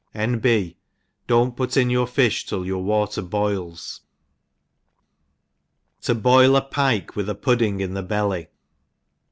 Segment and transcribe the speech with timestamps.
[0.27, 0.39] ——N.
[0.39, 0.77] B.
[1.27, 4.01] Don't put in your fiih till your water boils«
[6.01, 8.47] To boil a Pike with a pudding in the belly.